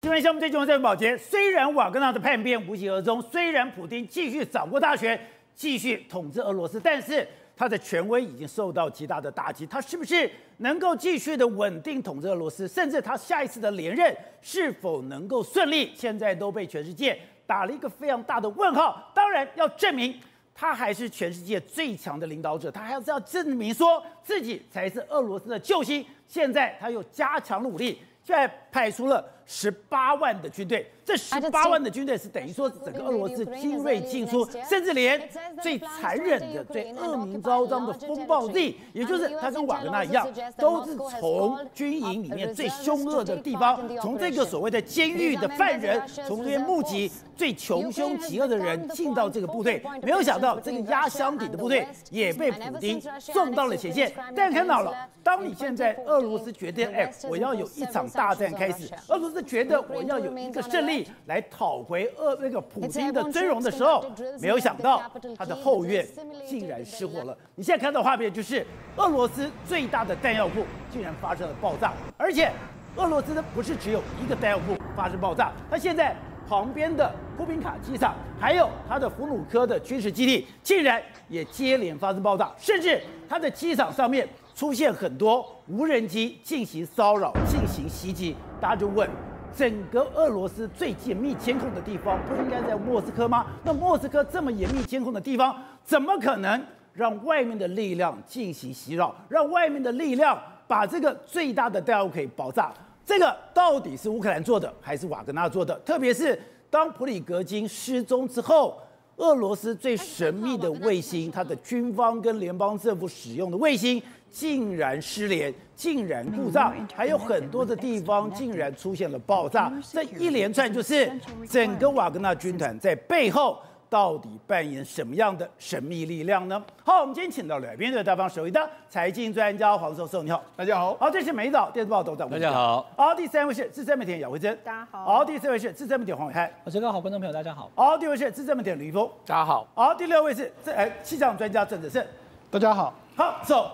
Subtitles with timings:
[0.00, 1.18] 今天项目最重要在保洁。
[1.18, 5.20] 虽然瓦格纳的叛变无疾而终，虽然普丁继续掌握大权，
[5.56, 9.66] 继续统治俄罗斯，但是他的权威已经受到极大的打击。
[9.66, 12.68] 他是不是能够继续的稳定统治俄罗斯？
[12.68, 15.90] 甚至他下一次的连任是否能够顺利？
[15.96, 19.10] 现在都被全世界打了一个非常大的问号。
[19.12, 20.16] 当然要证明
[20.54, 26.06] 他还是全世界最强的领导者，他还是要证明说自己才是俄罗斯的救星。
[26.28, 29.34] 现在他又加强了武力，现在派出了。
[29.50, 35.18] 十八万的军队，这十八万的军队是等于说整个俄罗斯精锐进出，甚至连
[35.62, 49.82] 最残忍的、最恶名昭彰的风暴地也就是他跟瓦格纳一样，都是从军营里面最凶恶的地方，从这个所谓的监狱的犯人，从这些募集最穷凶极恶的人进到这个部队。
[50.02, 54.12] 没有想到这个压箱底的部队也被普京送到了前线。
[54.36, 59.37] 大家看到了，当你现在俄罗斯决定，哎，我要有一场大战开始，俄罗斯。
[59.42, 64.04] 觉得我要有一个胜利来讨回俄那个普京的尊荣的时候，
[64.40, 65.02] 没有想到
[65.36, 66.06] 他的后院
[66.46, 67.36] 竟然失火了。
[67.54, 72.50] 你现在看到画面就是俄罗斯最大的弹药库竟然发生了爆炸，而且
[72.96, 76.16] 俄罗斯呢不是只有一个弹药库发生爆炸，它现在
[76.48, 89.08] 旁边的库宾卡机场还有它的弗鲁科的军事基地竟然也接连发生爆炸，甚至它的机场上面出现很多无人机进行骚扰、进行袭击，大家就问。
[89.56, 93.46] 整个俄罗斯最严密监控的地方，不应该在莫斯科吗？
[93.64, 102.72] 那莫斯科这么严密监控的地方，怎么可能让外面的力量进行袭扰，让外面的力量把这个最大的弹药库可以爆炸？
[103.04, 105.74] 这个到底是乌克兰做的，还是瓦格纳做的？
[105.80, 106.38] 特别是
[106.68, 108.78] 当普里格金失踪之后，
[109.18, 114.02] 俄罗斯最神秘的卫星，它的军方跟联邦政府使用的卫星。
[114.30, 121.10] 竟然失联，竟然故障，还有很多的地方竟然出现了爆炸，这一连串就是
[121.48, 123.58] 整个瓦格纳军团在背后
[123.90, 126.62] 到底扮演什么样的神秘力量呢？
[126.84, 130.94] 好，我们今天请到了边的大方首位的财经专家黄寿寿，你好，大家好。
[130.96, 132.86] 好，这是每早电视报董事长，大家好。
[132.96, 135.04] 好，第三位是资深媒体姚慧珍，大家好。
[135.04, 137.70] 好，第四位是资深媒体黄伟汉，我是各位好观众朋友，大家好。
[137.74, 139.66] 好，第五位是资深媒体吕丽峰，大家好。
[139.74, 142.04] 好，第六位是这哎气象专家郑哲圣，
[142.50, 142.94] 大家好。
[143.16, 143.70] 好，走。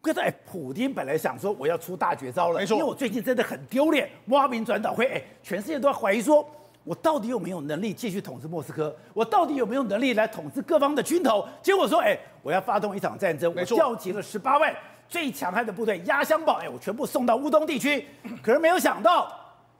[0.00, 6.48] 可是哎，普丁本来想说我要出大绝招了，没错，因为我最近真的很丢脸，挖民转党魁，哎，全世界都在怀疑说，
[6.88, 8.96] 我到底有没有能力继续统治莫斯科？
[9.12, 11.46] 我到底有没有能力来统治各方的军头？
[11.60, 14.74] 结果说，哎，我要发动一场战争，我调集了十八万
[15.06, 18.06] 最强悍的部队，压箱宝，哎，我全部送到乌东地区，
[18.42, 19.30] 可是没有想到。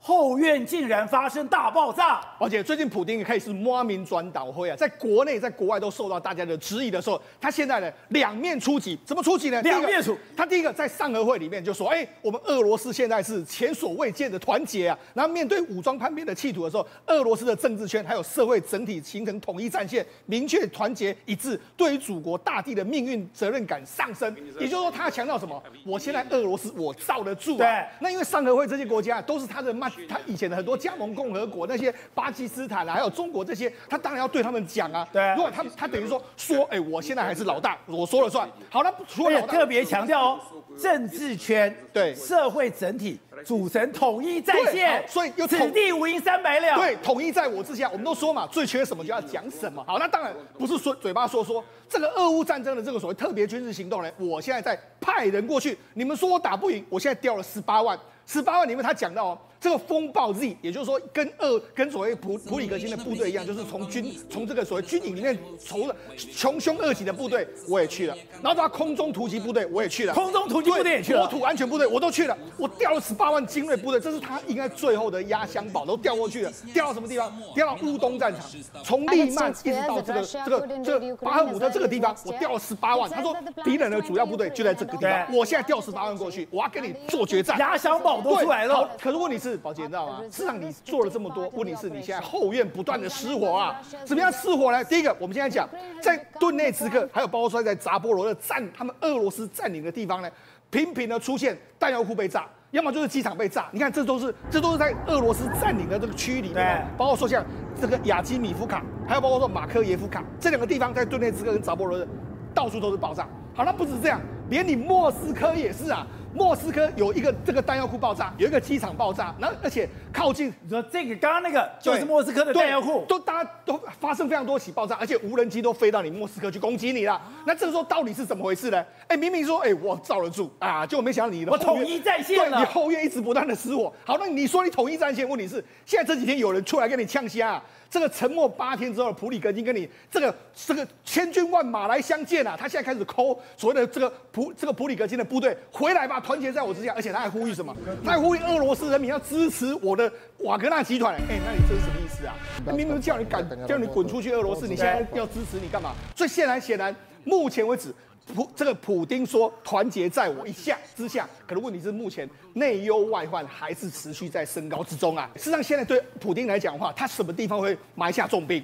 [0.01, 9.61] 后院竟然发生大爆炸，而且最近普丁也开始挖民转党魁啊，在国内在国外都受到大家的质疑的时候，他现在呢两面出击，怎么出击呢？
[9.61, 10.17] 两面出。
[10.37, 14.97] 他第一个在上合会里面就说，哎，我们俄罗斯现在是前所未见的团结啊。
[15.13, 24.33] 然后面对武装叛变的企图的时候，俄罗斯的政治圈还有社会整体形成统一战线，明确团结一致，对于祖国大地的命运责任感上升。
[24.59, 25.61] 也就是说，他强调什么？
[25.85, 27.57] 我现在俄罗斯我罩得住啊。
[27.57, 27.85] 对。
[27.99, 30.07] 那因为上合会这些国家都是他的妈。
[30.07, 35.07] 他以前的很多加盟共和国，那些巴基斯坦啊，还有中国这些，他当然要对他们讲啊。
[35.11, 38.49] 对，如果他他等于说说，哎，我现在还是老大，我说了算。
[38.69, 40.39] 好了，除了特别强调哦，
[40.79, 46.79] 政治圈对社会整体组成统一战线，所以有此地无银三百两。
[46.79, 47.89] 对，统一在我之下。
[47.89, 49.83] 我们都说嘛，最缺什么就要讲什么。
[49.87, 55.77] 好，那当然不是说嘴巴说说这个俄乌战争的这个所谓特别军事行动呢，我现在在派人过去。
[55.93, 59.37] 你们说我打不赢，我现在调了十八万，十八万里面他讲到哦。
[59.61, 65.95] 这个风暴 Z，也就是说跟二跟所谓普普里格金的部队一样，就是从军从这个所谓军营里面筹的
[66.33, 68.15] 穷凶恶极的部队，我也去了。
[68.41, 70.13] 然后到空中突击部队，我也去了。
[70.13, 71.27] 空中突击部队也去了。
[71.27, 72.37] 国土安全部队我都去了。
[72.57, 76.51] 我调了十八万精锐部队，这是他应该最后的压箱宝，都调过去了。
[76.73, 77.29] 调到什么地方？
[77.53, 78.41] 调到乌东战场，
[78.83, 83.09] 从利曼一直到这个这个这个巴赫姆特这个地方，我调了十八万。
[83.09, 87.57] 他说敌人的主要部队就在这个地方，我现在调十八万过去，我要跟你做决战。
[87.59, 88.89] 压箱宝都出来了。
[89.01, 90.21] 可如果你是，宝姐你知道吗？
[90.31, 93.81] 市场你做了这么多，问题是你现在后院不断的失火啊！
[94.05, 94.83] 怎么样失火呢？
[94.83, 95.67] 第一个，我们现在讲，
[96.01, 100.29] 在顿内茨克，还有包括说在扎波罗热占他们俄罗斯占领的地方呢，
[100.69, 103.67] 频频的出现弹药库被炸，要么就是机场被炸。
[103.71, 107.45] 你看，这都是这都是在俄罗斯占领的这个区域里面，包括说像
[107.79, 112.07] 这个雅基米夫卡，还有包括说马科耶夫卡这两个地方，在顿内茨克跟扎波罗热
[112.53, 113.27] 到处都是爆炸。
[113.53, 116.05] 好，那不止这样，连你莫斯科也是啊。
[116.33, 127.19] 莫斯科有一个这个弹药库爆炸，有一个机场爆炸，然后而且靠近，你说这个刚刚那个就是莫斯科的弹药库，都大家都发生非常多起爆炸，而且无人机都飞到你莫斯科去攻击你了。
[127.45, 128.85] 那这个时候到底是怎么回事呢？
[129.07, 133.91] 哎，明明说哎我罩得住啊，就没想到你的我统一战线了，对，你后院一直不断的失火。
[134.05, 137.63] 好，那你说你统一战线，问题是现在这几天有人出来跟你呛虾啊。
[137.89, 142.55] 这个沉默八天之后，普里格金跟你这个这个千军万马来相见啊！
[142.55, 147.75] 他现在开始抠所谓的这个普这个普里格金的部队回来吧，团结在我之下，而且他还呼吁什么？
[148.05, 151.15] 他还呼吁俄罗斯人民要支持我的瓦格纳集团。
[151.15, 152.35] 哎，那你这是什么意思啊？
[152.75, 155.95] 明明叫你赶叫你滚出去俄罗斯，你现在要支持你干嘛？
[156.15, 157.93] 所以显然显然，目前为止。
[158.33, 165.29] 普这个普丁说团结在我一下之下，可是问题是目前内忧外患还是持续在升高之中啊。
[165.35, 168.63] 事实上，现在对普丁来讲的话，他什么地方会埋下重病？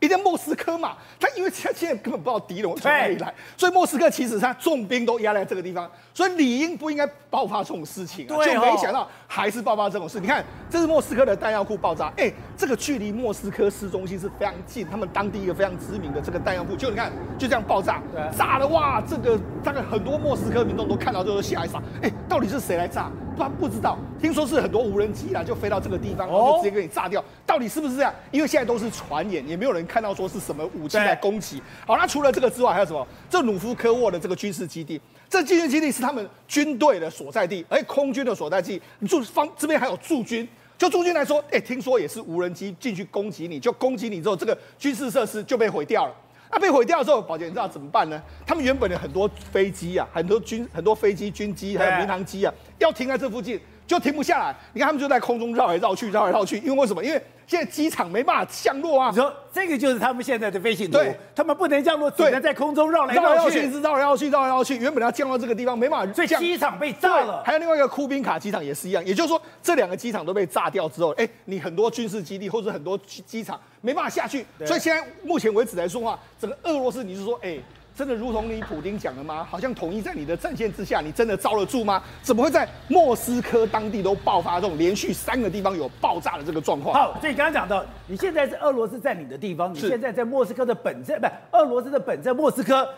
[0.00, 10.18] 一定莫斯科嘛，他因为他现在根本不知道敌人从哪里来，所以莫斯科其实他重兵都压在这个地方，所以理应不应该爆发这种事情啊，就没想到还是爆发这种事。
[10.18, 18.00] 你看，这是莫斯科的弹药库爆炸，哎、欸，这个距离莫斯科市中心是非常近，他们当地一个非常知名的这个弹药库，就你看就这样爆炸，
[18.36, 23.10] 炸了哇，这个大概很多莫斯科民众都看到之后吓一傻，哎，到底是谁来炸？
[23.40, 27.24] 他不知道，听说是很多无人机啦，就飞到这个地方，然后就直接给你炸掉。
[27.46, 28.14] 到底是不是这样？
[28.30, 31.62] 因为现在都是传言，也没有人看到说是什么武器来攻击。
[31.86, 33.06] 好，那除了这个之外，还有什么？
[33.28, 38.80] 这努夫科沃的这个军事基地，这军事基地是他们军队的所在地，而空军的所在地。
[38.98, 40.46] 你驻方这边还有驻军，
[40.76, 46.14] 就驻军来说，哎，听说也是无人机进去攻击你，就攻击你之后，这个军事设施就被毁掉了。
[46.50, 48.20] 那、 啊、被毁掉之后，宝杰你知道怎么办呢？
[48.46, 53.60] 他们原本的很多飞机啊，很多军很多飞机、军机还有民航机啊，要停在这附近。
[53.90, 57.04] 就停不下来，你看他们就在空中绕来绕去，绕来绕去，因为为什么？
[57.04, 59.10] 因为现在机场没办法降落啊。
[59.10, 61.00] 你说这个就是他们现在的飞行图，
[61.34, 64.76] 他们不能降落，只能在空中绕来绕去，一直绕来绕去，绕来绕去。
[64.76, 67.42] 原本要降落这个地方，没办法，所以机场被炸了。
[67.44, 72.96] 还有另外一个库宾卡机场也是一样，也就是说这两个机场都被炸掉之后，哎，你很多军事基地或者很多
[73.26, 77.58] 机场没办法下去，所以现在目前为止来说的话，整个俄罗斯你是说，哎。
[77.94, 79.46] 真的如同你普丁讲的吗？
[79.50, 82.02] 好像统一在你的战线之下，你真的遭得住吗？
[82.22, 86.94] 怎么会在莫斯科当地都爆发这种连续三个地方有爆炸的这个状况？
[86.94, 92.88] 好，所以刚刚讲到，你现在是俄罗斯占领的地方，你现在在莫斯科的本镇，不是俄罗斯的本镇莫斯科，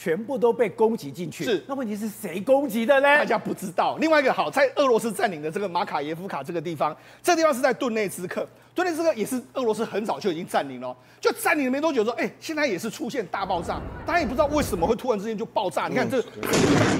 [0.00, 1.44] 全部都被攻击进去。
[1.44, 3.18] 是，那问题是谁攻击的呢？
[3.18, 3.98] 大家不知道。
[4.00, 8.48] 另外一个好，在俄罗斯占领的这个马卡耶夫卡这个地方，这个地方是在顿内茨克。
[8.74, 15.86] 顿内茨克也是俄罗斯很早就已经占领了，就占领了没多久之后，哎，现在也是出现大爆炸，大家也不知道为什么会突然之间就爆炸。
[15.86, 16.18] 你看这，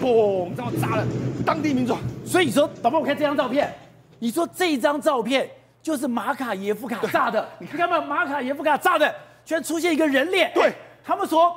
[0.02, 1.06] 嘣，这样炸了，
[1.46, 1.96] 当地民众。
[2.26, 3.72] 所以说，导播，我看这张照片，
[4.18, 5.48] 你说这张照片
[5.82, 9.10] 就是马卡耶夫卡炸的，你看嘛马卡耶夫卡炸的，
[9.42, 10.52] 居然出现一个人脸。
[10.54, 11.54] 对，他们说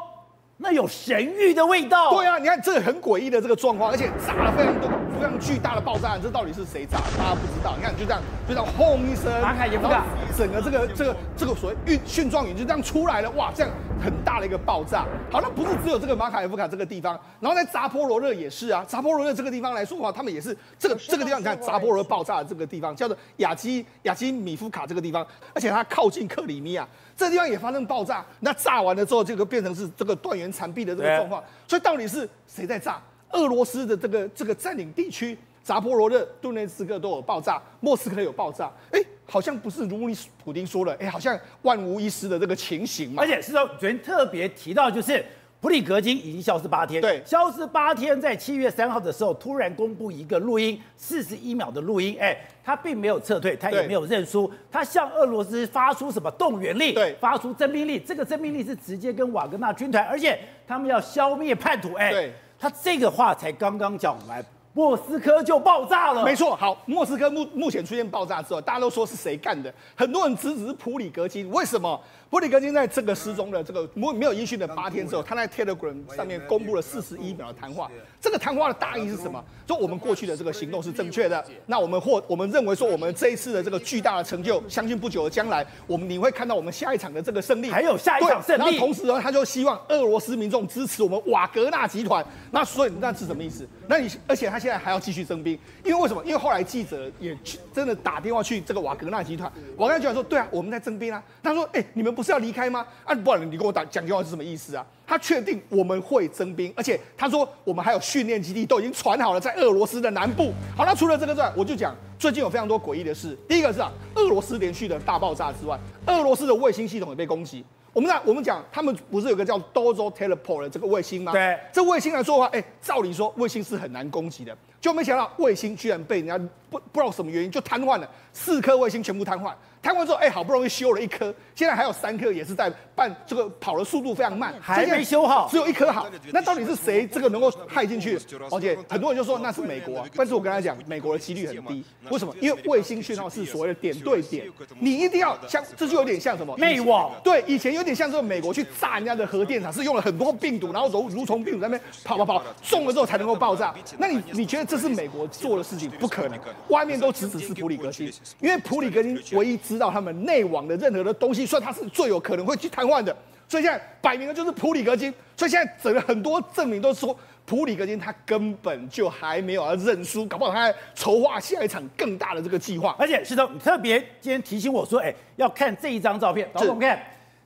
[0.63, 2.11] 那有咸鱼的味道。
[2.13, 4.89] 对啊，你看这个很诡异的这个状况，而且炸了非常多。
[5.23, 7.05] 非常巨大的爆炸，这到底是谁炸的？
[7.17, 7.75] 大家不知道。
[7.77, 10.03] 你看，就这样，就这样轰一声，马卡耶夫卡，
[10.37, 13.31] 整个这个这个这个所谓运蕈状云就这样出来了。
[13.31, 13.71] 哇，这样
[14.03, 15.05] 很大的一个爆炸。
[15.31, 18.83] 好，那不是只有这个马卡耶夫卡这个地方，然后在扎波罗热也是啊。
[18.85, 26.85] 扎波罗热这个地方来说的话，他们也是这个这个地方，你看扎波罗热爆炸的这个地方叫做亚基亚基米夫卡这个地方，而且它靠近克里米亚，
[27.15, 28.25] 这个地方也发生爆炸。
[28.41, 31.41] 那炸完了之后，这个变成是这个断垣残壁的这个状况。
[31.65, 33.01] 所以到底是谁在炸？
[33.33, 43.21] 俄罗斯的这个这个占领地区，扎波罗热、顿涅斯克都有爆炸，莫斯科有爆炸，哎，好像不是如你普丁说的，哎，好像万无一失的这个情形嘛。
[43.21, 45.23] 而且是说，昨天特别提到，就是
[45.61, 60.37] 普里格金已经消失八天，对，消失八天，在七月三号的时候突然公布一个录音，四十一秒的录音，哎，他并没有撤退，他也没有认输，他向俄罗斯发出什么动员令，对，发出征兵令，这个征兵令是直接跟瓦格纳军团，而且
[60.67, 62.33] 他们要消灭叛徒，哎，对。
[62.63, 64.41] 他这个话才刚刚讲完，
[64.71, 66.23] 莫斯科就爆炸了。
[66.23, 69.73] 没错，好，莫斯科目目前出现爆炸之后，大家都说是谁干的？
[69.97, 71.99] 很多人指指是普里格金，为什么？
[72.33, 77.87] 普里格金在这个失踪的这个没没有音讯的八天之后，他在 Telegram 上面公布了四十一秒的谈话。
[78.19, 79.43] 这个谈话的大意是什么？
[79.67, 81.45] 说我们过去的这个行动是正确的。
[81.67, 87.69] 那我们或我们认为说，我们这一次的这个巨大的成就，相信不久的将来，我们你会看到我们下一场的这个胜利。
[87.69, 88.63] 还有下一场胜利。
[88.63, 92.25] 然后同时呢，他就希望俄罗斯民众支持我们瓦格纳集团。
[92.49, 93.67] 那所以那是什么意思？
[93.87, 95.53] 那你而且他现在还要继续征兵，
[95.85, 96.23] 因为为什么？
[96.25, 101.23] 因为后来记者也去真的打电话去这个瓦格纳集团，瓦格纳集团说，对啊，我们在征兵啊。
[101.43, 102.85] 他说，哎，你们不是要离开吗？
[103.03, 104.85] 啊，不然你跟我打讲句话是什么意思啊？
[105.05, 110.53] 他确定我们会征兵，而且他说我们还有训练基地都已经传好了，在俄罗斯的南部。
[110.77, 113.37] 好，那除了这个之外，我就讲最近有非常多诡异的事。
[113.47, 115.77] 第一个是啊，俄罗斯连续的大爆炸之外，
[116.07, 117.63] 俄罗斯的卫星系统也被攻击。
[117.91, 121.31] 我们讲，我们讲，他们不是有个叫 Dozo Teleport 的这个卫星吗？
[121.31, 124.57] 对，这卫星来说的话，哎，照理说卫星是很难攻击的。
[124.81, 126.39] 就没想到卫星居然被人家
[126.73, 129.53] 不不知道什么原因就瘫痪了，四颗卫星全部瘫痪。
[129.81, 136.07] 瘫痪之后，哎，好不容易修了一颗，现在还有三颗也是在办这个跑的速度非常慢，还没修好，只有一颗好。
[136.31, 138.17] 那到底是谁这个能够害进去？
[138.49, 141.83] 而且很多人就说那是美国，啊，但是我跟他讲，美国的几率很低。
[142.09, 142.33] 为什么？
[142.39, 144.49] 因为卫星讯号是所谓的点对点，
[144.79, 146.55] 你一定要像，这就有点像什么？
[146.55, 147.11] 内网。
[147.21, 153.75] 对，以前有点像这个美国去炸人家的核电厂，是用了很多病毒，然后如蠕虫病毒在那边跑跑跑，中了之后才能够爆炸。
[153.97, 155.91] 那你你觉得这是美国做的事情？
[155.99, 156.39] 不可能，
[156.69, 163.15] 外面都只只是普里格金，因为普里格金唯一知道他们内网的任何的东西，所以他是最有可能会去瘫痪的。
[163.47, 165.13] 所以现在摆明了就是普里格金。
[165.35, 167.15] 所以现在整个很多证明都说
[167.45, 172.95] 普里格金他根本就还没有要认输，搞不好他还筹划下一场更大的这个计划。
[172.97, 176.47] 而且石头，你特别今天提醒我说，哎，要看这一张照片。
[176.53, 176.99] 导播，我们看，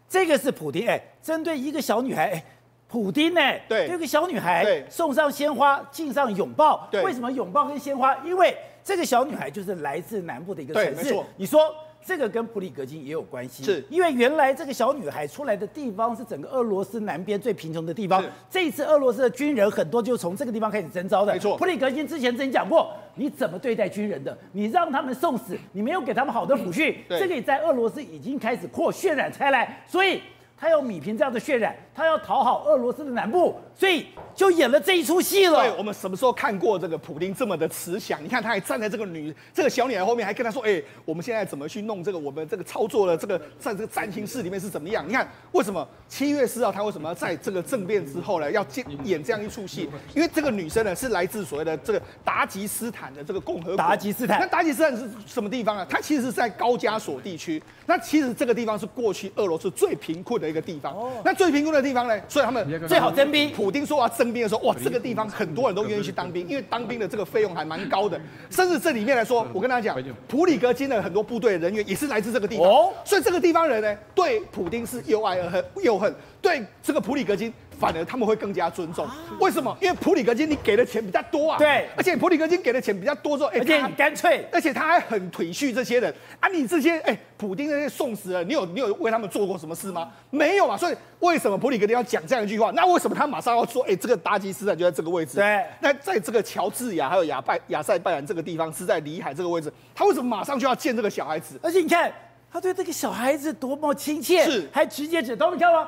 [0.07, 2.43] 这个是普丁，哎，针对一个小女孩，哎，
[2.88, 3.41] 普丁呢？
[3.67, 6.88] 对，这个小女孩送上鲜花，敬上拥抱。
[6.91, 8.15] 对，为什么拥抱跟鲜花？
[8.24, 8.55] 因为
[8.88, 11.13] 这个小女孩就是来自南部的一个城市。
[11.36, 11.75] 你说。
[12.06, 18.24] 这个跟普里格金也有关系，是因为原来这个小女孩出来的地方是整个俄罗斯南边最贫穷的地方。
[18.50, 21.34] 这一次俄罗斯的军人很多就从这个地方开始征召的。
[21.34, 24.38] 没错，普里格金之前曾经讲过，你怎么对待军人的？
[24.53, 30.22] 你让他们送死，你没有给他们好的抚恤，这个也在俄罗斯已经开始扩渲染开来，所以。
[30.60, 35.62] 他要米平这样的渲染，他要讨好俄罗斯的南部，所以就演了这一出戏了。
[35.62, 38.24] 对，我们什么时候看过这个普丁这么的慈祥？
[38.24, 42.18] 你看，他还站在这个女、这个小女孩后面，还跟他说：“哎、欸，我们现在怎么去弄这个？
[42.18, 45.08] 我们这个操作的这个，在这个占星室里面是怎么样？
[45.08, 48.66] 你看，为什么七月四号他为什么要在这个政变之后呢，要
[49.04, 49.88] 演这样一出戏？
[50.16, 53.78] 因为这个女生呢是来自所谓的这个达吉斯坦的这个共和国。
[53.78, 55.86] 达吉斯坦，那达吉斯坦是什么地方啊？
[55.88, 57.62] 它其实是在高加索地区。
[57.86, 60.94] 那其实这个地方是过去俄罗斯最贫困的一个地方。
[60.94, 61.12] 哦。
[61.24, 62.20] 那最贫困的地方呢？
[62.27, 63.51] 所以他们最好征兵。
[63.51, 68.20] 普丁说要征兵的时候，哇，这个地方很多人都愿意去当兵，因为当兵的这个费用还蛮高的。
[68.50, 72.68] 甚至这里面来说，我跟大家讲，普里格金的很多部队人员也是来自这个地方。
[72.68, 76.13] 哦，所以这个地方人呢，对普丁是又爱而恨，又恨。
[76.42, 77.54] 对这个普里格金。
[77.79, 79.07] 反而他们会更加尊重，
[79.39, 79.75] 为什么？
[79.79, 86.50] 因为普里格金你给的钱比较多啊，对，而且普里格金给的钱比较多之后，而且很干脆，而且他还很体恤这些人啊。
[86.50, 90.10] 你这些哎，普丁那些送死人，你有你有为他们做过什么事吗？
[90.29, 90.75] 没有啊。
[90.75, 92.72] 所以为什么普里格金要讲这样一句话？
[92.72, 95.36] 那为什么他马上要说，哎，这个达吉斯坦就在这个位置？
[95.36, 101.60] 对，那在这个乔治亚还有亚拜亚塞拜然这个地方是在里海这个位置，他为什么马上就要见这个小孩子？
[101.62, 102.12] 而且你看
[102.51, 105.88] 他对这个小孩子多么亲切，是还直接指导，你看吗？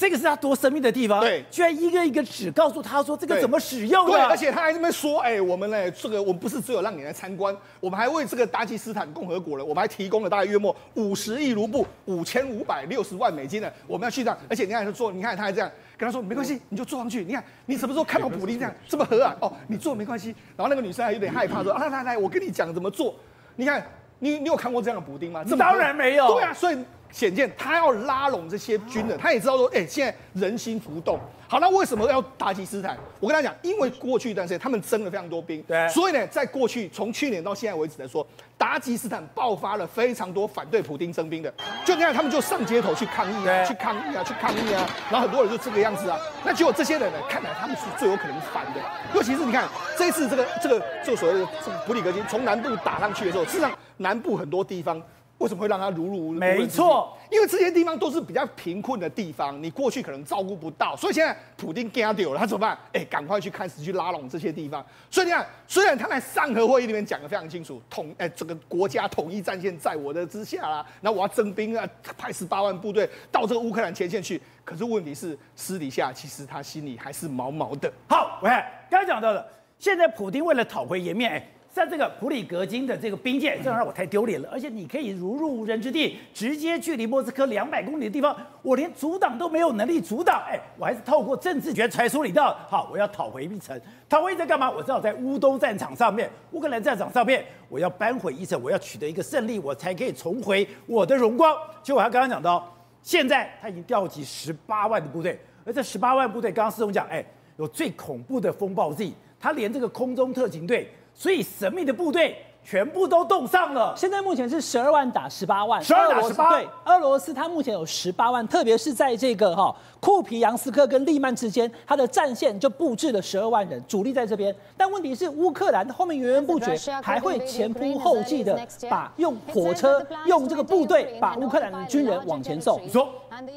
[0.00, 23.14] 这个是他多神秘的地方，对，居然一个一个只告诉他说这个怎么使用的，对，而且他还这么说，哎，我们呢，这个我们不是只有让你来参观，我们还为这个达吉斯坦共和国呢，我们还提供了大概约莫五十亿卢布，五千五百六十万美金呢，我们要去这样，而且你看他坐，你看他还这样跟他说没关系，你就坐上去，你看你什么时候看到普丁这样这么和蔼哦，你坐没关系，然后那个女生还有点害怕说，来来来，我跟你讲怎么做，
[23.54, 23.86] 你看
[24.18, 25.44] 你你有看过这样的补丁吗？
[25.58, 26.78] 当然没有，对啊，所以。
[27.12, 31.18] 显见他要拉拢这些军人，他也知道说，哎、欸，现在人心浮动。
[31.48, 32.96] 好，那为什么要达吉斯坦？
[33.18, 38.24] 我跟他讲，因为过去一段时间他们征了非常多兵，对，所以呢，在过去从去年到现在为止来说，
[38.56, 41.52] 达吉斯坦爆发了非常多反对普丁征兵的，
[41.84, 46.16] 就那样，他们就上街头去抗议啊，去抗议啊，去抗议啊，然后很多人就这个样子啊。
[46.44, 48.80] 那结果这些人呢，看来他们是最有可能反的，
[49.12, 55.02] 尤其是你看这一次这个这个就所谓的这个普里格金从南部打上去的时候，事实上南部很多地方。
[55.40, 56.32] 为什么会让他如如无？
[56.32, 62.78] 没错，因为这些地方都是比较贫困的地方，你过去可能照顾不到，所以现在普丁惊掉了，他怎么办？
[62.92, 64.84] 哎，赶快去开始去拉拢这些地方。
[65.10, 74.38] 所以你看，虽然他在上合会议里面讲的非常清楚，统哎，整个国家统一战线在我的之下啦，那我要征兵啊，派十八万部队到这个乌克兰前线去。
[74.62, 77.90] 可是问题是，私底下其实他心里还是毛毛的。
[78.06, 81.48] 好，我看刚才讲到的，现在普丁为了讨回颜面，哎。
[81.72, 84.48] 像这个普里格金的这个兵舰，这让我太丢脸了。
[84.50, 90.42] 而且你可以如入无人之地，直接距离莫斯科两百公里的地方，我连阻挡都没有能力阻挡。
[90.48, 92.52] 哎，我还是透过政治权才处理到。
[92.68, 94.68] 好，我要讨回一城，讨回一城干嘛？
[94.68, 101.56] 我知道在乌东战场上面，乌克兰战场上面，我要扳回一城，我要取得一个胜利，我才可以重回我的荣光。
[101.84, 102.68] 就我刚刚讲到，
[103.00, 107.24] 现在他已经调集十八万的部队，而这十八万部队，刚刚司总讲，哎，
[107.58, 110.92] 有最恐怖的风暴 Z，他连这个空中特勤队。
[111.20, 112.34] 所以神秘的部队
[112.64, 113.92] 全部都动上了。
[113.94, 116.48] 现在目前是十二万打十八万，十二打十八。
[116.56, 124.54] 对，俄罗斯它目前有十八万，特别是在这个哈库皮扬斯克跟利曼之间，它的战线就布置了十二万人，主力在这边。
[124.76, 132.80] 但问题是乌克兰后面源源不绝，还会前仆后继的把用火车、用这个部队把乌克兰的军人往前送。
[132.82, 133.06] 你说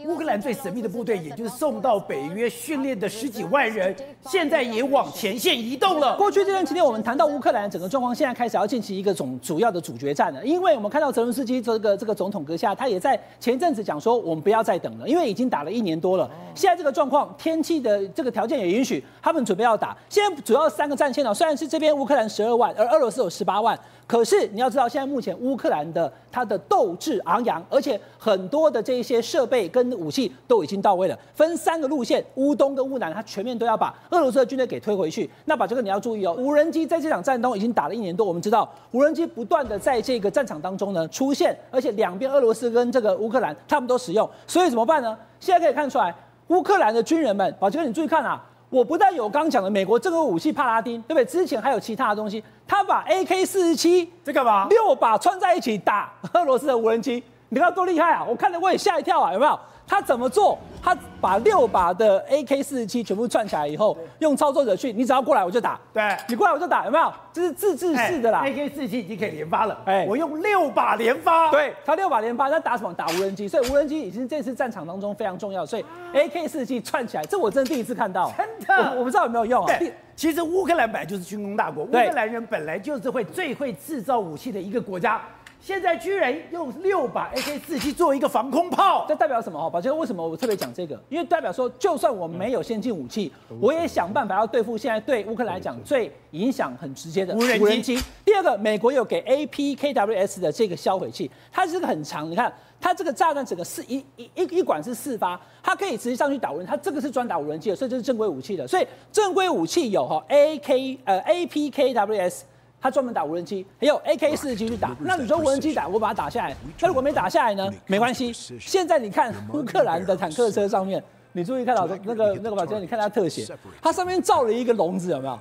[0.06, 3.96] 乌克兰最神秘的部队，也就是送到北约训练的十几万人，
[4.28, 6.18] 现在也往前线移动了。
[6.18, 10.46] 过去这段期间，我们谈到乌克兰整个状况，现在开始要进行一个总主要的主决战了。
[10.46, 16.30] 因为我们看到泽伦斯基这个这个总统阁下，他也在前一阵子讲说，我们不要再等了，因为已经打了一年多了。
[16.56, 19.98] 现在这个状况，天气的这个条件也允许，他们准备要打。
[20.08, 23.78] 现在主要三个战线呢，虽然是这边乌克兰十二万，而俄罗斯有十八万。
[24.06, 31.18] 可是你要知道，现在目前乌克兰的它的斗志昂扬，而且很多的这些设备跟武器都已经到位了。
[31.34, 35.28] 分三个路线，乌东跟乌南，它全面都要把俄罗斯的军队给推回去。
[35.46, 45.18] 那把这个你要注意哦，无人机在这场战斗已经打了一年多，我们知道无人机不断的在这个战场当中呢出现，而且两边俄罗斯跟这个乌克兰他们都使用，所以怎么办呢？
[45.44, 46.16] 现在可以看出来，
[46.48, 48.42] 乌克兰的军人们，宝杰哥你注意看啊。
[48.70, 51.26] 我不但有刚讲的美国这个武器帕拉丁，对不对？
[51.26, 54.68] 之前还有其他的东西，他把 AK 四十七这干嘛？
[54.70, 58.26] 六把串在一起打俄罗斯的无人机，你看多厉害啊！
[58.28, 59.60] 我看了我也吓一跳啊，有没有？
[59.94, 60.58] 他怎么做？
[60.82, 65.80] 他把六把的 AK 四十七全部串起来以后，用操作者去，你只要过来我就打。
[65.94, 67.14] 对，你过来我就打，有没有？
[67.32, 68.42] 这是自制式的啦。
[68.44, 69.80] AK 四十七已经可以连发了。
[69.86, 71.52] 哎，我用六把连发。
[71.52, 72.92] 对，他六把连发，他打什么？
[72.92, 73.48] 打无人机。
[73.48, 75.64] 所以无人机已经这次战场当中非常重要。
[75.64, 78.34] 所以 AK 四十七串起来，这我真的第一次看到。
[78.36, 79.78] 真的，我，我不知道有没有用啊。
[79.78, 85.22] 对，其实乌克兰本来就是军工大国，乌克兰人本来就是会最会制造武器的一个国家。
[85.64, 89.58] 现在居然用六把 AK 四七做一个防空炮，这代表什么？
[89.58, 91.02] 哈，宝杰，为什么我特别讲这个？
[91.08, 97.98] 因为代表说，就算我没有先进武器，我也想办法要对付现在对乌克兰来讲最影响很直接的无人机。
[98.26, 108.68] 第二个，美国有给 APKWS 的这个销毁器，它是个很长，你看它这个炸弹整个四一一一一管是四发，它可以直接上去打无人，它这个是专打无人机的，所以这是正规武器的。
[108.68, 112.42] 所以正规武器有哈 AK 呃 APKWS。
[112.84, 114.94] 他专门打无人机，还有 AK 四十七去打。
[115.00, 116.54] 那你说无人机打，我把它打下来。
[116.82, 117.72] 那如果没打下来呢？
[117.88, 118.34] 没关系。
[118.60, 123.48] 现在你看乌克兰的坦克车上面，你注意看到那个那个宝杰，你看它特写，
[123.82, 125.40] 它上面罩了一个笼子，有没有？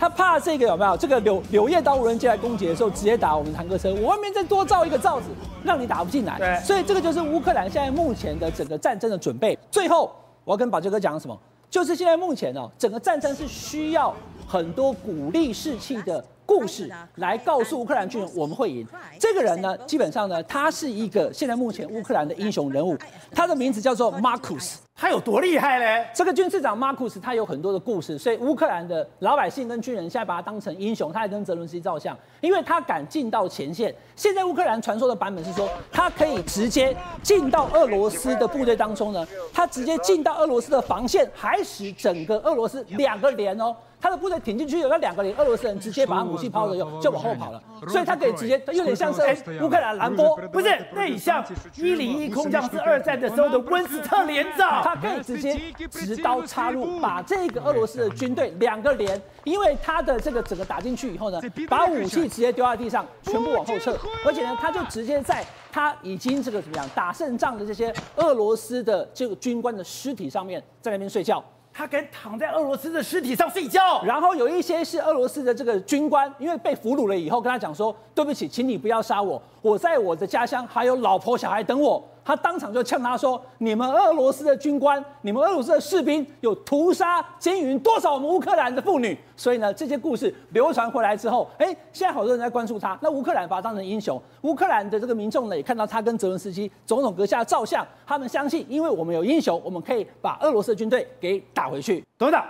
[0.00, 0.96] 他怕这个有没有？
[0.96, 3.94] 这个柳柳叶刀无人机来攻击的时候，直接打我们坦克车。
[3.94, 5.26] 我外面再多罩一个罩子，
[5.62, 6.38] 让你打不进来。
[6.38, 6.58] 对。
[6.64, 9.56] 所以这个就是乌克兰现在目前的整个战争的准备。
[9.70, 10.12] 最后，
[10.44, 11.38] 我要跟宝杰哥讲什么？
[11.70, 14.12] 就是现在目前哦，整个战争是需要
[14.50, 16.24] 很多鼓励士气的。
[16.50, 18.84] 故事来告诉乌克兰军人，我们会赢。
[19.20, 22.98] 这个人呢，基本上呢，他是一个现在目前乌克兰的英雄人物，
[23.30, 24.78] 他的名字叫做 Marcus。
[24.96, 26.04] 他有多厉害呢？
[26.12, 33.94] 这个军事长 Marcus，他有很多的故事，所以乌克兰的老百姓跟军人现在把他当成英雄，他还跟泽伦斯基照相，因为他敢进到前线。
[34.16, 43.76] 现在乌克兰传说的版本是说，他可以直接进到俄罗斯的部队当中呢，他直接进到俄罗斯的防线，还使整个俄罗斯两个连哦。
[44.00, 47.62] 他的部队挺进去，有那两个连俄罗斯人直接把武器抛着用，就往后跑了。
[47.88, 49.20] 所以他可以直接，有点像是
[49.62, 50.68] 乌克兰蓝波，不是？
[50.94, 51.44] 那你像
[51.76, 55.58] 一零一空降是二战的时候的温斯特连长，他可以直接
[55.90, 71.44] 直刀插入，把这个俄罗斯的军队两个连，因为他的这个整个打进去以后呢，把武器直接丢在地上，全部往后撤，而且呢，他就直接在他已经这个怎么样打胜仗的这些俄罗斯的这个军官的尸体上面，在那边睡觉。
[71.72, 92.98] 他敢躺在俄罗斯的尸体上睡觉，然后有一些是俄罗斯的这个军官，因为被俘虏了以后，跟他讲说：“对不起，请你不要杀我，我在我的家乡还有老婆小孩等我。”他当场就呛他说：“你们俄罗斯的军官，你们俄罗斯的士兵有屠杀、奸淫多少我们乌克兰的妇女？”所以呢，这些故事流传回来之后，哎，现在好多人在关注他。
[93.00, 102.04] 那乌克兰把他当成英雄，乌克兰的这个民众呢，也看到他跟泽伦斯基总统阁下照相，他们相信，因为我们有英雄，我们可以把俄罗斯的军队给打回去。
[102.18, 102.44] 董事长，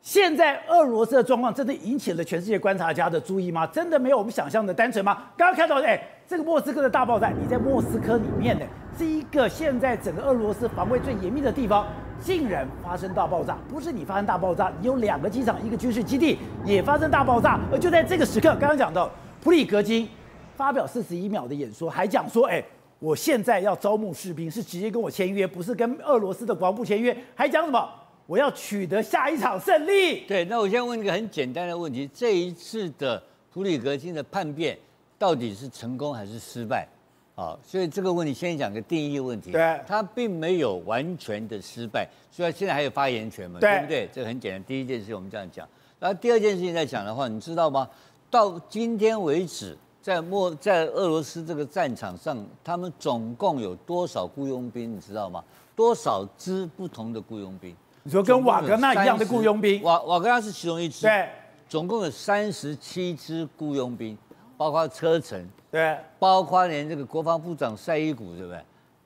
[0.00, 3.66] 现在俄罗斯的状况真的引起了全世界观察家的注意吗？
[3.66, 5.24] 真的没有我们想象的单纯吗？
[5.36, 8.66] 刚刚看到，哎，这个莫斯科的大爆炸，你在莫斯科里面呢？
[8.98, 11.86] 是一个现在整个俄罗斯防卫最严密的地方，
[12.18, 13.58] 竟然发生大爆炸。
[13.68, 17.60] 不是你发生大爆炸，你有两个机场，一个军事基地也发生大爆炸。
[17.70, 19.08] 而就在这个时刻，刚刚讲到
[19.42, 20.08] 普里格金
[20.56, 22.64] 发表四十一秒的演说，还讲说：“哎，
[22.98, 27.88] 我现在要招募士兵，是直接跟我签约，不是跟俄罗斯的国防部签约。”还讲什么？
[28.26, 30.22] 我要取得下一场胜利。
[30.22, 34.76] 对，那我先问一个很简单的问题：这一次的普里格金的叛变，
[35.18, 36.86] 到底是成功还是失败？
[37.34, 39.52] 好，所以这个问题先讲个定义问题。
[39.52, 43.60] 对，他并没有完全的失败，虽然现在还有发言权嘛？
[43.60, 44.08] 对，对不对？
[44.12, 44.64] 这个很简单。
[44.64, 45.68] 第一件事我们这样讲，
[46.00, 47.88] 然后第二件事情在讲的话，你知道吗？
[48.30, 54.96] 到今天为止，在莫在俄罗斯这个战场上，他们总共有多少雇佣兵？
[54.96, 55.44] 你知道吗？
[55.74, 57.76] 多少支不同的雇佣兵？
[58.02, 59.82] 你说跟瓦格纳一样的雇佣兵？
[59.82, 61.02] 瓦瓦格纳是其中一支。
[61.02, 61.28] 对，
[61.68, 64.16] 总共有三十七支雇佣兵，
[64.56, 68.60] 包括车臣，对，包括连这个国防部长赛伊古，对不对？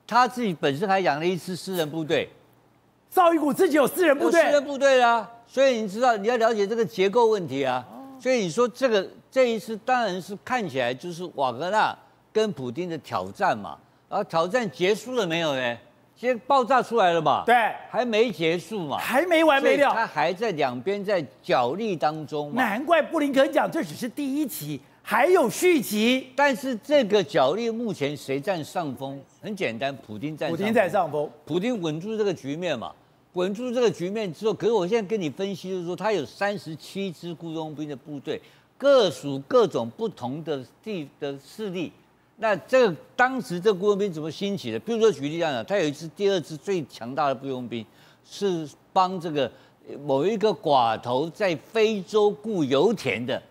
[0.07, 2.29] 他自己本身还养了一支私人部队。
[3.09, 7.85] 绍伊古自己有私人部队，私人部队啊，所以你知道你要了解这个结构问题啊。
[8.19, 11.97] 所以你说这个这一次当然是看起来就是瓦格纳
[12.31, 15.77] 跟普丁的挑战嘛，然后挑战结束了没有呢？
[16.15, 17.43] 先爆炸出来了嘛？
[17.45, 17.55] 对，
[17.89, 18.97] 还没结束嘛？
[18.99, 22.63] 还没完没了，他还在两边在角力当中嘛。
[22.63, 24.79] 难怪布林肯讲这只是第一期，
[25.11, 26.25] 还有续集。
[26.33, 29.21] 但是这个角力目前谁占上风？
[29.41, 30.49] 很简单，普京占。
[30.49, 32.93] 普京占上风，普京稳住这个局面嘛。
[33.33, 38.41] 稳住这个局面之后，可是我现在跟你分析，就是说他有三十七支雇佣兵的部队，
[38.77, 41.91] 各属各种不同的地的势力。
[42.37, 44.79] 那这个当时这雇佣兵怎么兴起的？
[44.79, 47.85] 比如说举例这样讲，他有一支第二支最强大的雇佣兵，
[48.23, 49.51] 是帮这个
[50.05, 53.41] 某一个寡头在非洲雇油田的，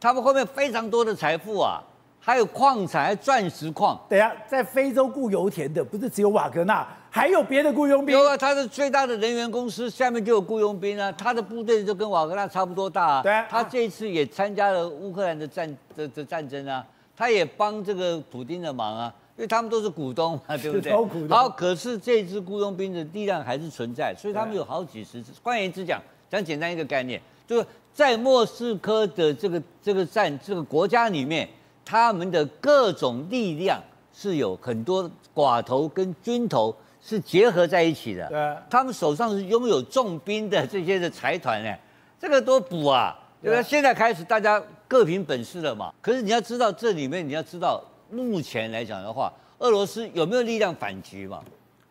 [0.00, 1.82] 他们后面非常多的财富啊。
[2.18, 3.96] 还有矿产，还有钻石矿。
[4.08, 8.18] 等下，在非洲雇油田的不是只有瓦格纳，还有别的雇佣兵。
[8.18, 11.12] 有啊，他是最大的能源公司，下面就有雇佣兵啊。
[11.12, 13.22] 他的部队就跟瓦格纳差不多大啊。
[13.22, 13.46] 对啊。
[13.48, 16.84] 他这一次也参加了乌克兰的战的的战争啊，
[17.16, 20.92] 他也帮这个普京的忙啊，因为他们都是股东嘛，对不对？
[20.92, 21.28] 股东。
[21.28, 25.30] 好，可是这支雇佣兵的力量还是存在，所以他们有好几十支。
[25.44, 31.48] 换言之讲，讲简单一个概念，就是在莫斯科的这个这个战这个国家里面。
[31.88, 33.80] 他们的各种力量
[34.12, 38.28] 是有很多寡头跟军头是结合在一起的。
[38.28, 41.72] 对，他们手上是拥有重兵的这些的财团呢，
[42.18, 43.16] 这个多补啊！
[43.40, 43.62] 对吧？
[43.62, 45.94] 现在开始大家各凭本事了嘛。
[46.02, 47.80] 可是你要知道这里面，你要知道
[48.10, 51.40] 目前来讲的话，俄罗斯有没有力量反击嘛？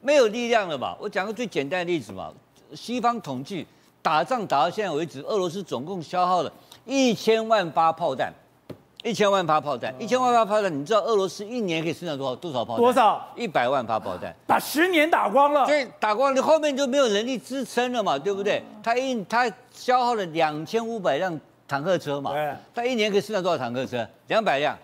[0.01, 0.93] 没有力量了嘛？
[0.99, 2.33] 我讲个最简单的例子嘛，
[2.73, 3.65] 西方统计
[4.05, 6.53] 打仗打到现在为止，俄罗斯总共消耗了
[6.85, 8.31] 一千万发炮弹。
[9.03, 12.83] 一千万发炮弹，一千万发炮弹，你知道俄罗斯一年可以生产多少多少炮弹？
[12.83, 13.23] 多少？
[13.35, 15.63] 一百万发炮弹，把十年打光了。
[15.65, 18.63] 所以打光了，你后面就没有人力支撑了嘛，对不对？
[18.83, 24.07] 他一他消耗了两千五百辆坦克车嘛，对，他一年可以生产多少坦克车？
[24.27, 24.75] 两百辆，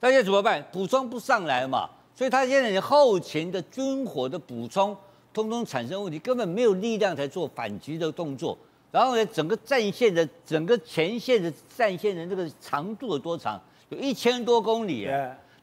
[0.00, 0.64] 那现在怎么办？
[0.72, 4.96] 补充不上来嘛，所以他现在连后勤的军火的补充，
[5.32, 8.56] 通通产生问题，根本没有力量才做反击的动作。
[8.90, 13.60] 然后呢，整个战线的整个前线的战线的这个长度有多长？
[13.88, 15.08] 有一千多公里。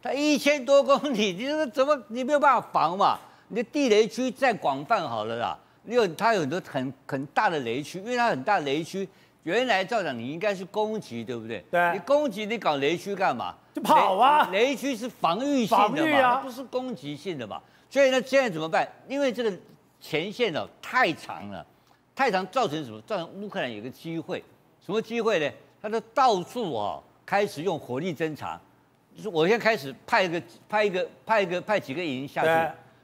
[0.01, 3.19] 它一千多公里， 你说怎么你没有办法防嘛？
[3.49, 9.05] 你的地雷区再广泛好了啦，你有它有很多很很大的雷区，因为它很大的雷区，
[9.43, 11.63] 原来照讲你应该是攻击，对不对？
[11.69, 11.93] 对。
[11.93, 13.53] 你攻击你搞雷区干嘛？
[13.73, 14.47] 就跑啊！
[14.53, 17.61] 雷区是防御性的嘛，它不是攻击性的嘛。
[17.89, 18.87] 所以呢，现在怎么办？
[19.07, 19.51] 因为这个
[19.99, 21.65] 前线哦太长了。
[22.15, 22.99] 太长造成什么？
[23.03, 24.43] 造成乌克兰有个机会，
[24.85, 25.49] 什么机会呢？
[25.81, 28.59] 他就到处啊开始用火力侦察，
[29.15, 32.47] 就是我先开始派一个派一个派一个派几个营下去，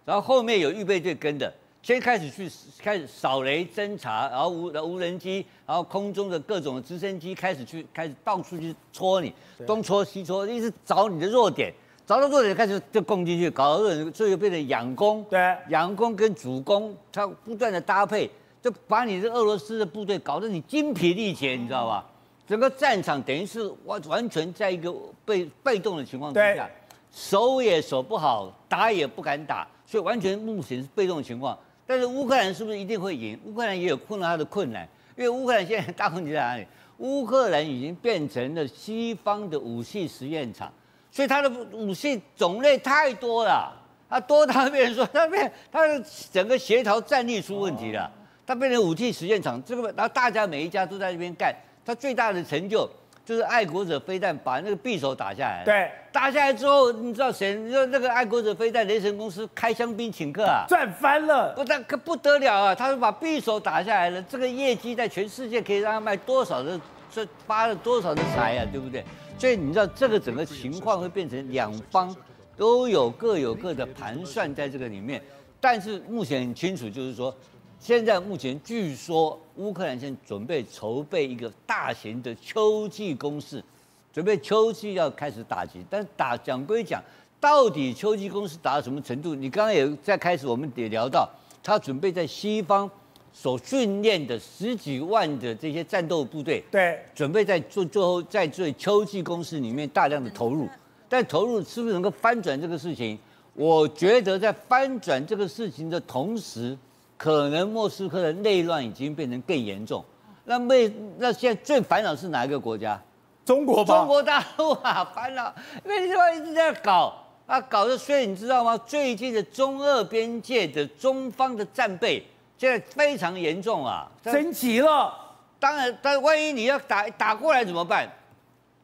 [0.04, 1.50] 然后后面有预备队跟的，
[1.82, 2.52] 先开始去
[2.84, 9.34] 开始扫雷侦察，然后无无人机，然后空中的各种直升机开始去开始到处去戳你，
[9.66, 11.74] 东戳西戳，一直找你的弱点，
[12.06, 18.30] 找到弱点开始就攻进去，搞到最后变成仰攻，对，仰攻跟主攻，它不断的搭配。
[18.62, 22.04] 就把你这俄罗斯的部队搞得你精疲力竭，你知道吧？
[22.48, 24.92] 整个战场等于是完完全在一个
[25.24, 26.68] 被被动的情况之下，
[27.12, 31.56] 守也守不好，打也不敢打，所以完全目前是被动的情况。
[31.86, 33.40] 但是乌克兰是不是一定会赢？
[33.46, 36.66] 乌克兰也有困难他的困难，因为乌克兰现在大问题在哪里？
[36.98, 40.74] 乌克兰已经变成了西方的武器实验场，
[41.16, 43.72] 所以他的武器种类太多了，
[44.10, 48.12] 它多到别人说它变他的整个协调战力出问题了。
[48.46, 51.56] 他变成武器实验场，这个然后大家每一家都在这边干。
[51.86, 52.90] 他最大的成就
[53.24, 55.64] 就是爱国者飞弹把那个匕首打下来。
[55.64, 57.56] 对，打下来之后，你知道谁？
[57.56, 61.54] 你知道那个爱国者飞弹雷神公司开香槟请客啊，赚翻了。
[61.56, 66.78] 不但可不得了啊，他是把匕首打下来了，这个业绩在全世界可以让他卖多少的，
[67.10, 69.02] 这发了多少的财啊，对不对？
[69.38, 72.16] 所以你知道这个整个情况会变成两方
[72.58, 75.22] 都有各有各的盘算在这个里面，
[75.60, 77.36] 但是目前很清楚就是说。
[77.78, 83.64] 现在目前据说乌克兰现在准备筹备一个大型的秋季攻势，
[84.12, 85.86] 准备秋季要开始打击。
[85.88, 87.04] 但打讲归讲，
[87.40, 89.36] 到底秋季攻势打到什么程度？
[89.36, 91.30] 你刚刚也在开始，我们也聊到，
[91.62, 92.90] 他准备在西方
[93.38, 100.70] 所训练的十几万的这些战斗部队，对，准备在做最后在最秋季攻势里面大量的投入，
[101.10, 103.20] 但投入是不是能够翻转这个事情？
[103.54, 106.78] 我觉得在翻转这个事情的同时，
[107.18, 110.04] 可能莫斯科的内乱已经变成更严重。
[110.46, 112.98] 那为那现在最烦恼是哪一个国家？
[113.44, 113.98] 中国吧？
[113.98, 117.14] 中国大陆啊，烦恼，因为你这边一直在搞
[117.46, 118.78] 啊，搞得所以你知道吗？
[118.78, 122.26] 最近的中俄边界的中方的战备
[122.58, 125.14] 现在非常严重啊，升级了。
[125.60, 128.08] 当然，但万一你要打打过来怎么办？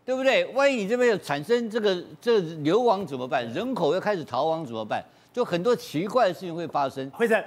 [0.03, 0.45] 对不对？
[0.47, 3.47] 万一你这边有产生这个这个流亡怎么办？
[3.53, 5.03] 人口又开始逃亡怎么办？
[5.31, 7.09] 就很多奇怪的事情会发生。
[7.11, 7.41] 辉生，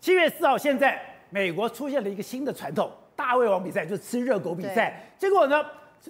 [0.00, 5.10] 七月四号，现在美国出现了一个新的传统，大胃王比赛就是吃热狗比赛。
[5.18, 5.62] 结果呢，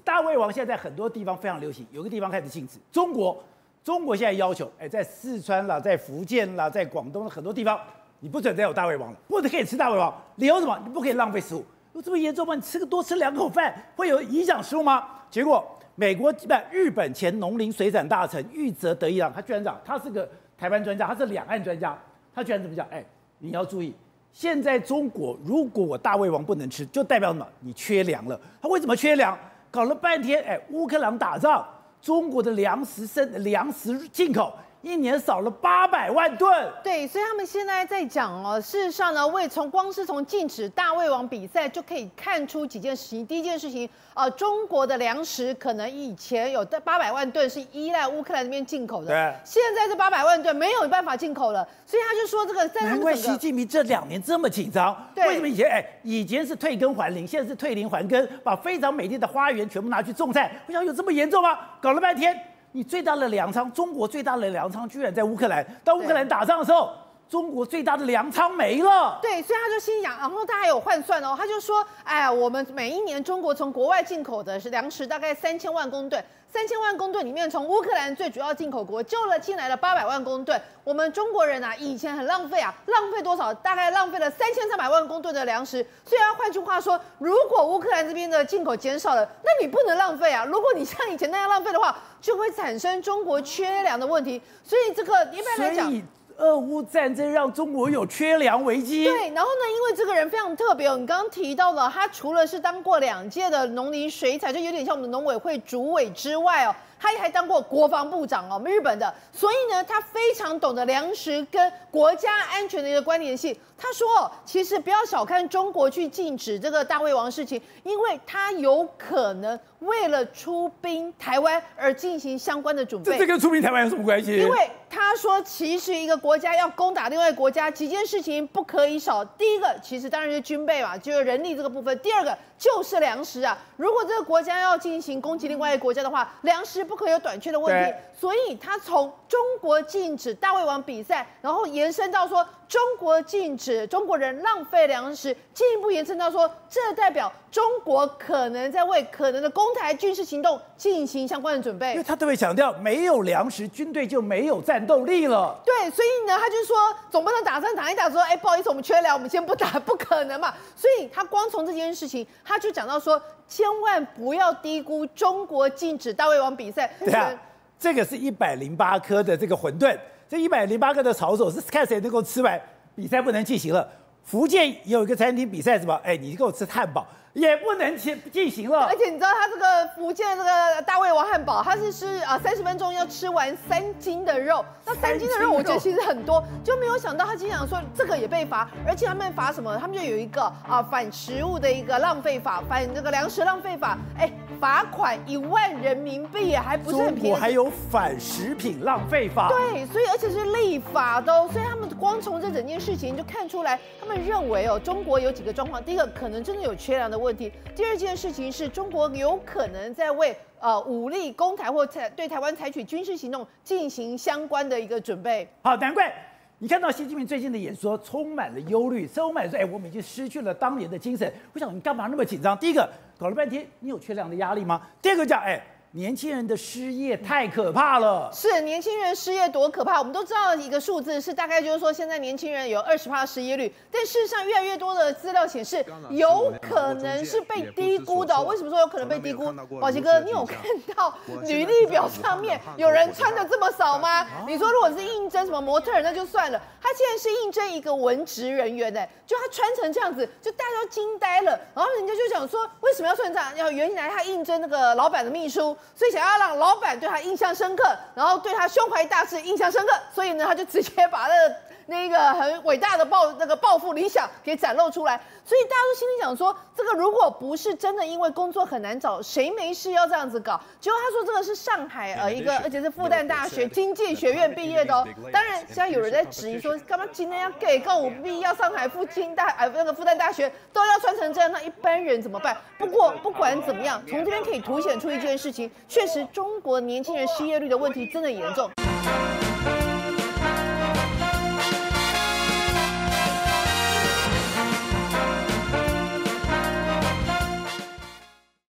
[0.05, 2.79] 大胃王现在很多地方非常流行，有个地方开始禁止。
[2.92, 3.42] 中国，
[3.83, 7.81] 中国现在要求，哎，在四川啦，在福建啦，在广东的很多地方，
[8.21, 10.13] 你不准再有大胃王了，不能可以吃大胃王。
[10.37, 10.79] 理由什么？
[10.85, 11.65] 你不可以浪费食物。
[11.93, 12.55] 有这么严重吗？
[12.55, 15.05] 你吃个多吃两口饭会有影响食物吗？
[15.31, 15.65] 结果。
[16.01, 21.99] 美国基本日本前农林水产大臣玉泽德一郎，他居然讲，他是个台湾专家，他是两岸专家，
[22.33, 22.87] 他居然怎么讲？
[22.89, 23.05] 哎，
[23.41, 23.93] 你要注意，
[24.33, 27.45] 现在中国如果我大胃王不能吃，就代表什么？
[27.59, 28.41] 你缺粮了。
[28.63, 29.37] 他为什么缺粮？
[29.73, 31.67] 搞了半天，哎，乌克兰打仗，
[32.01, 34.55] 中国的粮食生粮食进口。
[34.81, 38.61] 一年少了八百万吨，对，所以他们现在在讲哦。
[38.61, 43.27] 事实上呢，为从光是从禁止大胃王比赛就可以看出几件事情。
[43.27, 52.69] 第一件事情啊、呃，中国的粮食可能以前有八百万吨是依赖乌克兰那边进口的，对，现在这八百万吨没有办法进口了，所以他就说这个。
[52.81, 54.97] 难怪习近平这两年这么紧张。
[55.14, 60.53] 对，为什么以前哎，以前是退耕还林，现在是退林还耕，把非常美丽的花园全部拿去种菜。
[60.69, 61.59] 我想有这么严重吗？
[61.81, 62.41] 搞了半天。
[62.73, 65.67] 你最大的粮仓，中国最大的粮仓居然在乌克兰。
[65.83, 66.93] 当乌克兰打仗的时候，
[67.29, 69.19] 中国最大的粮仓没了。
[69.21, 76.25] 对，所以他就心想，然后他还有换算哦，他就说，哎呀，我们每一年中国从国外进口的是粮食大概三千万公吨。
[76.51, 80.59] 三千万公吨里面，从乌克兰最主要进口国救了进来了八百万公吨。
[80.83, 83.53] 我们中国人啊，以前很浪费啊，浪费多少？
[83.53, 85.87] 大概浪费了三千三百万公吨的粮食。
[86.07, 90.43] 所以，换句话说，如果乌克兰这边的进口减少了，那你不能浪费啊。
[90.47, 94.41] 如果你像以前那样浪费的话，就会产生中国缺粮的问题。
[94.64, 95.93] 所以，这个一般来讲。
[96.38, 99.05] 俄乌战争让中国有缺粮危机。
[99.05, 113.57] 对，然后呢，因为这个人非常特别，你刚刚提到了，他除了是当过两届的农林水产，就有点像我们农委会主委之外哦，他还当过国防部长哦，我们日本的，所以呢，他非常懂得粮食跟国家安全的一个关联性。
[113.77, 119.59] 他说，其实不要小看中国去禁止这个大胃王事情，因为他有可能。
[119.81, 124.37] 为了出兵台湾而进行相关的准备，这这跟出兵台湾有什么关系？
[124.37, 129.25] 因为他说，其实一个国家要攻打另外一个国家，几件事情不可以少。
[129.25, 133.57] 第一个，其实当然是军备嘛，就是人力这个部分；第二个，就是粮食啊。
[133.77, 137.94] 如果这个国家要进行攻击另外一个国家的话，粮食不可以有短缺的问题。
[138.18, 151.93] 所以他从中国禁止大胃王比赛，然后延伸到说中国禁止中国人浪费粮食，进一步延伸到说，这代表中国可能在为可能的攻台军事行动进行相关的准备。
[151.93, 155.59] 因为他特别强调，没有粮食，军队就没有战斗力了。
[155.65, 156.77] 对，所以呢，他就说
[157.11, 160.53] 总不能打仗打一打说，哎，不好意思，我们缺粮，我们先不打，不可能嘛。
[160.77, 166.95] 所以他光从这件事情，他就讲到说，千万不要低估中国禁止大胃王比赛。
[166.99, 167.33] 对啊。
[167.81, 169.97] 这个是一百零八颗的这个馄饨，
[170.29, 172.61] 这一百零八个的炒手是看谁能够吃完，
[172.95, 173.88] 比赛不能进行了。
[174.23, 175.95] 福建有一个餐厅比赛什么？
[176.05, 177.07] 哎，你给我吃汉堡。
[177.35, 189.77] 也不能进进行了，而且你知道他这个福建这个大胃王汉堡，他是吃啊三十分钟要吃完三斤的肉，那三斤的肉我觉得其实很多，就没有想到他经常说这个也被罚，而且他们罚什么？
[189.77, 194.29] 他们就有一个啊反食物的一个浪费法，反这个粮食浪费法，哎，
[194.61, 197.21] 罚款一万人民币，还不是很便宜。
[197.21, 207.53] 中国还有反食品浪费法，对，所以而且是立法的，所以他们光从这整件事情就看出来，他们认为哦，中国有几个状况，第一个可能真的有缺粮的问题。
[207.75, 215.49] 第二件事情是中国有可能在为呃武力攻台或采对台湾采取军事行动进行相关的一个准备。
[215.62, 216.12] 好，难怪
[216.59, 221.33] 你看到习近平最近的演说充满了忧虑，充满了说，哎，我们已经失去了当年的精神。
[221.53, 222.59] 我想你干嘛那么紧张？
[222.59, 222.88] 第一个
[223.19, 224.81] 搞了半天，你有缺粮的压力吗？
[225.03, 225.61] 第二个叫，哎。
[225.92, 228.31] 年轻人的失业太可怕了。
[228.31, 229.98] 是年轻人失业多可怕？
[229.98, 238.38] 我们都知道一个数字是大概就是说，现在年轻人有二十趴失业率，但事实上越来越多的资料显示，有可能是被低估的。
[238.42, 239.51] 为什么说有可能被低估？
[239.81, 240.59] 宝杰哥，你有看
[240.94, 244.27] 到履历表上面有人穿的这么少吗？
[244.46, 251.59] 你说如果是应征什么模特儿那就算了，他竟然是应征一个文职人员的，就他穿成这样子，就大家都惊呆了。
[251.74, 253.57] 然后人家就想说，为什么要穿这样？
[253.57, 261.55] 要原来他应征那个老板的秘书，所以想要让老板对他印象深刻，然后对他胸怀大志印象深刻，所以呢，他就直接把那个。
[261.88, 270.61] 那个很伟大的抱那个抱负理想给展露出来，所以大家都心里想说，这个如果不是真的因为工作很难找，谁没事要这样子搞？
[270.79, 275.09] 结果他说这个是上海呃一个，而且是复旦大学经济学院毕业的哦。
[275.33, 282.55] 当然现在有人在质疑说，干嘛今天要给告五必要上海复清大呃那个复旦大学都要穿成这样，那一般人怎么办？
[282.77, 288.70] 不过不管怎么样，从这边可以凸显出一件事情，确实中国年轻人失业率的问题真的严重。